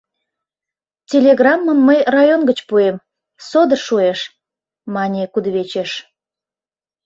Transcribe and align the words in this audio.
—Телеграммым 1.11 1.79
мый 1.87 1.99
район 2.15 2.41
гыч 2.49 2.59
пуэм, 2.67 2.95
содор 3.47 3.79
шуэш,— 3.85 4.19
мане 4.93 5.23
кудывечеш. 5.33 5.91